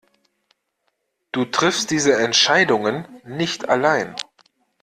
[1.31, 4.15] Du triffst diese Entscheidungen nicht allein.